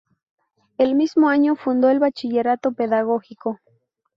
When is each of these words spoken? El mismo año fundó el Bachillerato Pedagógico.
El 0.79 0.95
mismo 0.95 1.29
año 1.29 1.55
fundó 1.55 1.91
el 1.91 1.99
Bachillerato 1.99 2.71
Pedagógico. 2.73 3.59